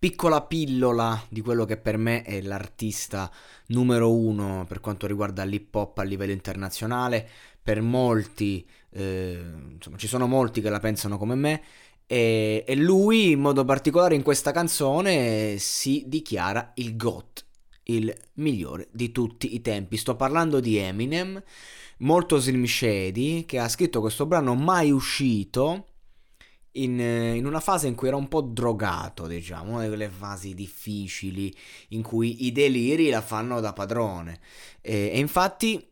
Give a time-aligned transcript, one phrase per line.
[0.00, 3.30] Piccola pillola di quello che per me è l'artista
[3.66, 7.28] numero uno per quanto riguarda l'hip hop a livello internazionale.
[7.62, 9.38] Per molti, eh,
[9.74, 11.62] insomma, ci sono molti che la pensano come me.
[12.06, 17.44] E, e lui, in modo particolare, in questa canzone si dichiara il GOAT,
[17.82, 19.98] il migliore di tutti i tempi.
[19.98, 21.42] Sto parlando di Eminem,
[21.98, 25.88] molto Slim Shady, che ha scritto questo brano mai uscito
[26.72, 30.54] in, in, una fase in cui era un po' drogato, diciamo, una di quelle fasi
[30.54, 31.54] difficili
[31.88, 34.40] in cui i deliri la fanno da padrone.
[34.80, 35.90] E, e infatti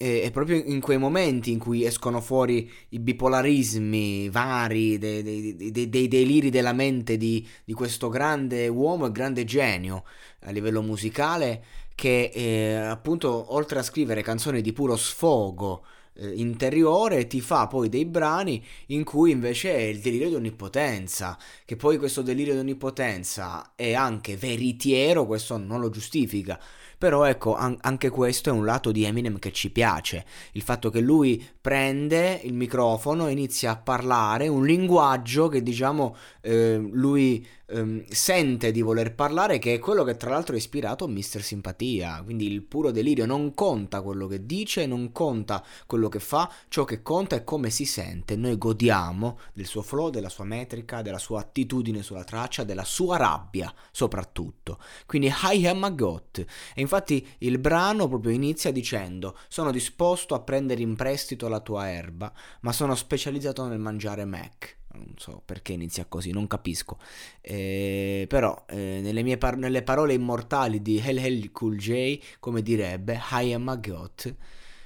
[0.00, 5.90] è proprio in quei momenti in cui escono fuori i bipolarismi vari, dei, dei, dei,
[5.90, 10.04] dei deliri della mente di, di, questo grande uomo e grande genio
[10.44, 11.62] a livello musicale,
[11.94, 15.84] che eh, appunto oltre a scrivere canzoni di puro sfogo,
[16.20, 21.38] eh, interiore ti fa poi dei brani in cui invece è il delirio di onnipotenza,
[21.64, 26.60] che poi questo delirio di onnipotenza è anche veritiero, questo non lo giustifica,
[26.98, 30.90] però ecco, an- anche questo è un lato di Eminem che ci piace, il fatto
[30.90, 37.46] che lui prende il microfono e inizia a parlare un linguaggio che diciamo eh, lui
[37.70, 42.22] eh, sente di voler parlare, che è quello che tra l'altro ha ispirato Mister Simpatia,
[42.22, 46.84] quindi il puro delirio, non conta quello che dice, non conta quello che fa, ciò
[46.84, 51.18] che conta è come si sente, noi godiamo del suo flow, della sua metrica, della
[51.18, 56.38] sua attitudine sulla traccia, della sua rabbia soprattutto, quindi I am a goat,
[56.74, 61.88] e infatti il brano proprio inizia dicendo sono disposto a prendere in prestito la tua
[61.88, 64.78] erba, ma sono specializzato nel mangiare Mac.
[64.92, 66.98] Non so perché inizia così, non capisco.
[67.40, 72.62] Eh, però eh, nelle, mie par- nelle parole immortali di Hell Hell Cool J, come
[72.62, 74.34] direbbe, I am a goat.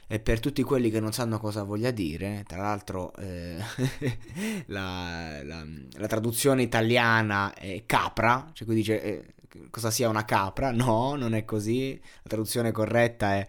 [0.07, 3.57] E per tutti quelli che non sanno cosa voglia dire, tra l'altro eh,
[4.67, 9.35] la, la, la, traduzione italiana è capra, cioè qui dice eh,
[9.71, 13.47] cosa sia una capra, no, non è così, la traduzione corretta è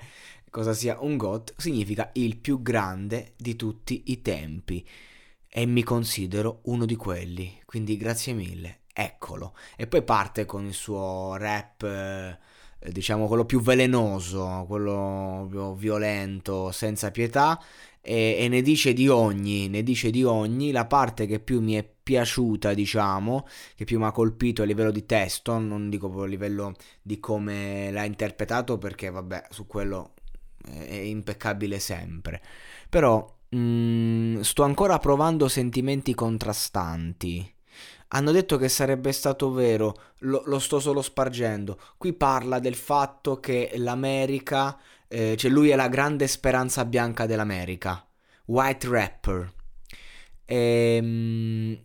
[0.50, 4.88] cosa sia un GOT, significa il più grande di tutti i tempi
[5.58, 9.54] e mi considero uno di quelli, quindi grazie mille, eccolo.
[9.78, 16.74] E poi parte con il suo rap, eh, diciamo quello più velenoso, quello più violento,
[16.74, 17.58] senza pietà,
[18.02, 21.76] e, e, ne dice di ogni, ne dice di ogni, la parte che più mi
[21.76, 26.26] è piaciuta, diciamo, che più mi ha colpito a livello di testo, non dico proprio
[26.26, 30.16] a livello di come l'ha interpretato, perché vabbè, su quello
[30.66, 32.42] è impeccabile sempre.
[32.90, 37.54] Però mm, sto ancora provando sentimenti contrastanti.
[38.10, 41.80] Hanno detto che sarebbe stato vero, lo, lo sto solo spargendo.
[41.98, 44.78] Qui parla del fatto che l'America,
[45.08, 48.06] eh, cioè lui è la grande speranza bianca dell'America.
[48.46, 49.54] White rapper.
[50.46, 51.80] Ehm,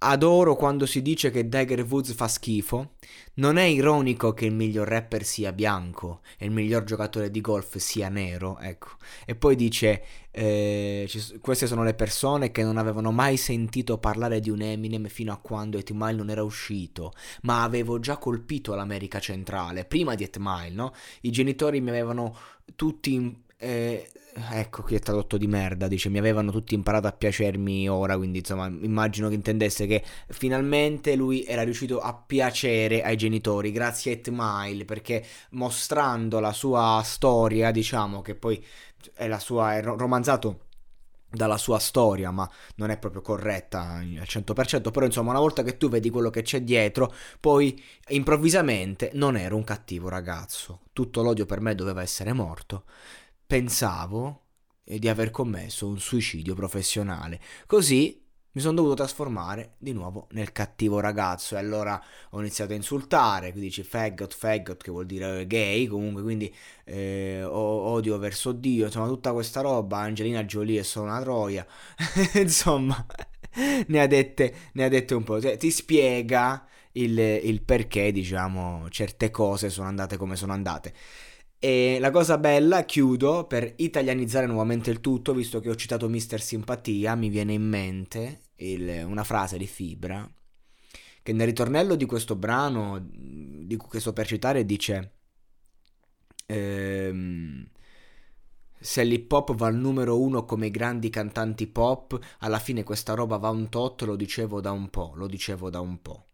[0.00, 2.92] Adoro quando si dice che Tiger Woods fa schifo.
[3.34, 7.76] Non è ironico che il miglior rapper sia bianco e il miglior giocatore di golf
[7.78, 8.90] sia nero, ecco.
[9.26, 11.10] E poi dice, eh,
[11.40, 15.38] queste sono le persone che non avevano mai sentito parlare di un Eminem fino a
[15.38, 20.38] quando 8 Mile non era uscito, ma avevo già colpito l'America centrale, prima di 8
[20.40, 20.92] Mile, no?
[21.22, 22.36] I genitori mi avevano
[22.76, 24.08] tutti eh,
[24.52, 28.38] ecco qui è tradotto di merda, dice mi avevano tutti imparato a piacermi ora, quindi
[28.38, 34.16] insomma immagino che intendesse che finalmente lui era riuscito a piacere ai genitori grazie a
[34.18, 38.64] 8 Mile perché mostrando la sua storia, diciamo che poi
[39.14, 40.66] è la sua è romanzato
[41.30, 45.76] dalla sua storia, ma non è proprio corretta al 100%, però insomma una volta che
[45.76, 51.44] tu vedi quello che c'è dietro, poi improvvisamente non ero un cattivo ragazzo, tutto l'odio
[51.44, 52.84] per me doveva essere morto
[53.48, 54.42] pensavo
[54.84, 57.40] di aver commesso un suicidio professionale.
[57.66, 58.22] Così
[58.52, 63.52] mi sono dovuto trasformare di nuovo nel cattivo ragazzo e allora ho iniziato a insultare,
[63.52, 66.54] qui dici faggot, faggot che vuol dire gay, comunque quindi
[66.84, 71.66] eh, odio verso Dio, insomma tutta questa roba, Angelina Jolie è solo una troia,
[72.34, 73.06] insomma
[73.86, 78.88] ne ha, dette, ne ha dette un po', cioè, ti spiega il, il perché diciamo
[78.90, 80.92] certe cose sono andate come sono andate.
[81.60, 86.40] E la cosa bella, chiudo, per italianizzare nuovamente il tutto, visto che ho citato Mister
[86.40, 90.28] Simpatia, mi viene in mente il, una frase di Fibra
[91.28, 95.12] che nel ritornello di questo brano, di cui sto per citare, dice...
[96.46, 97.68] Ehm,
[98.80, 103.12] se l'hip hop va al numero uno come i grandi cantanti pop, alla fine questa
[103.12, 106.28] roba va un tot, lo dicevo da un po', lo dicevo da un po'.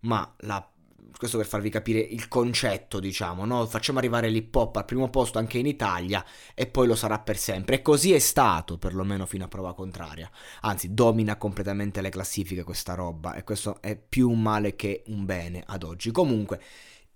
[0.00, 0.72] Ma la
[1.16, 3.66] questo per farvi capire il concetto, diciamo, no?
[3.66, 6.24] Facciamo arrivare l'hip hop al primo posto anche in Italia
[6.54, 7.76] e poi lo sarà per sempre.
[7.76, 10.30] E così è stato, perlomeno fino a prova contraria.
[10.62, 15.24] Anzi, domina completamente le classifiche questa roba e questo è più un male che un
[15.24, 16.10] bene ad oggi.
[16.10, 16.60] Comunque,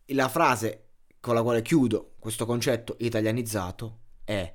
[0.06, 0.84] la frase
[1.20, 4.52] con la quale chiudo questo concetto italianizzato è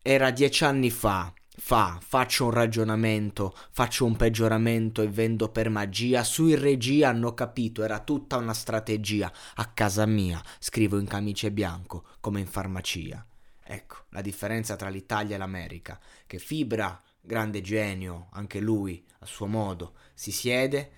[0.00, 6.22] era dieci anni fa fa, faccio un ragionamento, faccio un peggioramento e vendo per magia,
[6.22, 12.04] sui regia hanno capito, era tutta una strategia, a casa mia scrivo in camice bianco
[12.20, 13.26] come in farmacia.
[13.62, 19.46] Ecco, la differenza tra l'Italia e l'America, che Fibra, grande genio, anche lui, a suo
[19.46, 20.90] modo, si siede,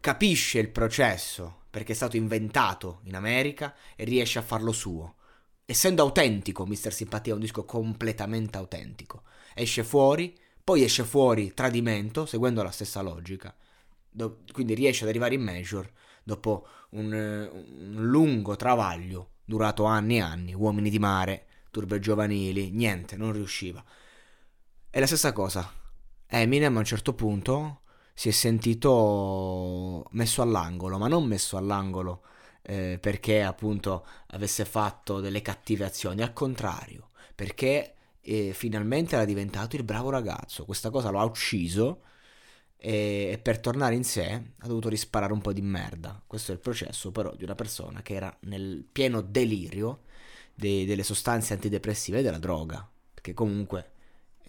[0.00, 5.16] capisce il processo, perché è stato inventato in America e riesce a farlo suo.
[5.70, 9.22] Essendo autentico, Mister Simpatia è un disco completamente autentico
[9.58, 13.54] esce fuori, poi esce fuori Tradimento, seguendo la stessa logica.
[14.10, 15.90] Do- quindi riesce ad arrivare in Major
[16.22, 23.16] dopo un, un, lungo travaglio durato anni e anni, uomini di mare, turbe giovanili, niente,
[23.16, 23.82] non riusciva.
[24.90, 25.70] E la stessa cosa,
[26.26, 27.80] Eminem a un certo punto
[28.14, 32.22] si è sentito messo all'angolo, ma non messo all'angolo
[32.68, 39.76] eh, perché appunto avesse fatto delle cattive azioni, al contrario, perché e finalmente era diventato
[39.76, 40.66] il bravo ragazzo.
[40.66, 42.02] Questa cosa lo ha ucciso
[42.76, 46.22] e per tornare in sé ha dovuto risparare un po' di merda.
[46.26, 50.02] Questo è il processo però di una persona che era nel pieno delirio
[50.54, 52.86] de- delle sostanze antidepressive e della droga.
[53.14, 53.92] Perché comunque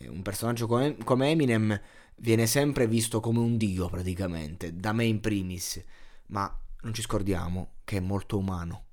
[0.08, 1.80] un personaggio come, come Eminem
[2.18, 5.82] viene sempre visto come un dio praticamente, da me in primis,
[6.28, 8.89] ma non ci scordiamo che è molto umano.